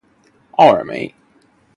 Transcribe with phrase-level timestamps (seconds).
[0.57, 1.13] 奥尔梅。